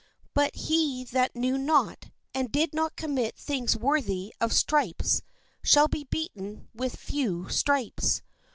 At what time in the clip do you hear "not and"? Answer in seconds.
1.59-2.51